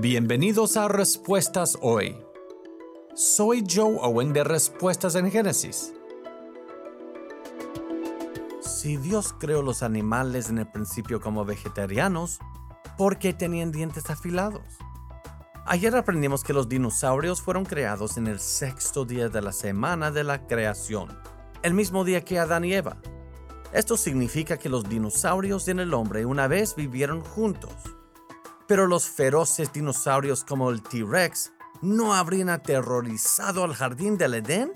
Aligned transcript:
Bienvenidos 0.00 0.76
a 0.76 0.88
Respuestas 0.88 1.78
Hoy. 1.80 2.16
Soy 3.14 3.62
Joe 3.72 3.96
Owen 4.02 4.32
de 4.32 4.42
Respuestas 4.42 5.14
en 5.14 5.30
Génesis. 5.30 5.94
Si 8.60 8.96
Dios 8.96 9.32
creó 9.38 9.62
los 9.62 9.84
animales 9.84 10.50
en 10.50 10.58
el 10.58 10.66
principio 10.68 11.20
como 11.20 11.44
vegetarianos, 11.44 12.40
¿por 12.98 13.20
qué 13.20 13.32
tenían 13.32 13.70
dientes 13.70 14.10
afilados? 14.10 14.64
Ayer 15.64 15.94
aprendimos 15.94 16.42
que 16.42 16.54
los 16.54 16.68
dinosaurios 16.68 17.40
fueron 17.40 17.64
creados 17.64 18.16
en 18.16 18.26
el 18.26 18.40
sexto 18.40 19.04
día 19.04 19.28
de 19.28 19.42
la 19.42 19.52
semana 19.52 20.10
de 20.10 20.24
la 20.24 20.48
creación, 20.48 21.16
el 21.62 21.72
mismo 21.72 22.02
día 22.02 22.24
que 22.24 22.40
Adán 22.40 22.64
y 22.64 22.74
Eva. 22.74 22.96
Esto 23.72 23.96
significa 23.96 24.56
que 24.58 24.68
los 24.68 24.88
dinosaurios 24.88 25.68
y 25.68 25.70
el 25.70 25.94
hombre 25.94 26.26
una 26.26 26.48
vez 26.48 26.74
vivieron 26.74 27.20
juntos. 27.20 27.72
Pero 28.66 28.86
los 28.86 29.08
feroces 29.08 29.72
dinosaurios 29.72 30.44
como 30.44 30.70
el 30.70 30.82
T-Rex 30.82 31.52
no 31.82 32.14
habrían 32.14 32.48
aterrorizado 32.48 33.64
al 33.64 33.74
jardín 33.74 34.16
del 34.16 34.34
Edén. 34.34 34.72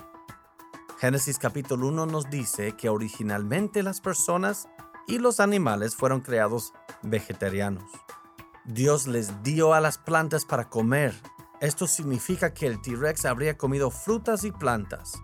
Génesis 0.98 1.38
capítulo 1.38 1.88
1 1.88 2.06
nos 2.06 2.28
dice 2.28 2.76
que 2.76 2.90
originalmente 2.90 3.82
las 3.82 4.00
personas 4.00 4.68
y 5.06 5.18
los 5.18 5.40
animales 5.40 5.96
fueron 5.96 6.20
creados 6.20 6.74
vegetarianos. 7.02 7.90
Dios 8.66 9.06
les 9.06 9.42
dio 9.42 9.72
a 9.72 9.80
las 9.80 9.96
plantas 9.96 10.44
para 10.44 10.68
comer. 10.68 11.14
Esto 11.62 11.86
significa 11.86 12.52
que 12.52 12.66
el 12.66 12.82
T-Rex 12.82 13.24
habría 13.24 13.56
comido 13.56 13.90
frutas 13.90 14.44
y 14.44 14.52
plantas. 14.52 15.14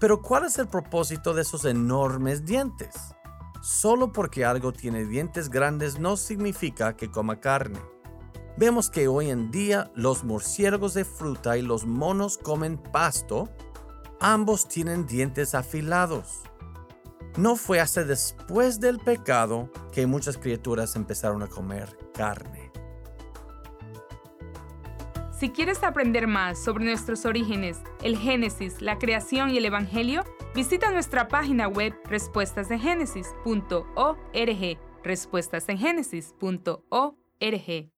Pero 0.00 0.20
¿cuál 0.20 0.46
es 0.46 0.58
el 0.58 0.66
propósito 0.66 1.32
de 1.32 1.42
esos 1.42 1.64
enormes 1.64 2.44
dientes? 2.44 3.14
Solo 3.64 4.12
porque 4.12 4.44
algo 4.44 4.74
tiene 4.74 5.06
dientes 5.06 5.48
grandes 5.48 5.98
no 5.98 6.18
significa 6.18 6.96
que 6.96 7.10
coma 7.10 7.40
carne. 7.40 7.80
Vemos 8.58 8.90
que 8.90 9.08
hoy 9.08 9.30
en 9.30 9.50
día 9.50 9.90
los 9.94 10.22
murciélagos 10.22 10.92
de 10.92 11.06
fruta 11.06 11.56
y 11.56 11.62
los 11.62 11.86
monos 11.86 12.36
comen 12.36 12.76
pasto. 12.76 13.48
Ambos 14.20 14.68
tienen 14.68 15.06
dientes 15.06 15.54
afilados. 15.54 16.42
No 17.38 17.56
fue 17.56 17.80
hasta 17.80 18.04
después 18.04 18.80
del 18.80 18.98
pecado 18.98 19.70
que 19.92 20.06
muchas 20.06 20.36
criaturas 20.36 20.94
empezaron 20.94 21.42
a 21.42 21.46
comer 21.46 21.96
carne. 22.12 22.70
Si 25.44 25.50
quieres 25.50 25.84
aprender 25.84 26.26
más 26.26 26.58
sobre 26.58 26.86
nuestros 26.86 27.26
orígenes, 27.26 27.82
el 28.02 28.16
Génesis, 28.16 28.80
la 28.80 28.98
creación 28.98 29.50
y 29.50 29.58
el 29.58 29.66
Evangelio, 29.66 30.24
visita 30.54 30.90
nuestra 30.90 31.28
página 31.28 31.68
web 31.68 31.92
respuestasengenesis.org. 32.08 34.78
Respuestasengenesis.org. 35.02 37.93